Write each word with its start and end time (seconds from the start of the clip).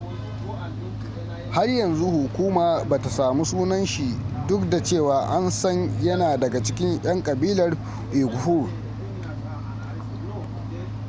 har 1.55 1.69
yanzu 1.69 2.05
hukuma 2.11 2.83
bata 2.89 3.09
samu 3.09 3.45
sunan 3.45 3.85
shi 3.85 4.17
duk 4.47 4.69
da 4.69 4.83
cewa 4.83 5.19
an 5.29 5.51
san 5.51 5.89
yana 6.01 6.37
daga 6.39 6.63
cikin 6.63 6.99
yan 7.03 7.23
kabilar 7.23 7.77
uighur 8.13 8.69